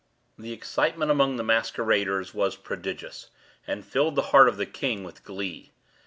[0.35, 3.29] The excitement among the masqueraders was prodigious,
[3.67, 5.73] and filled the heart of the king with glee.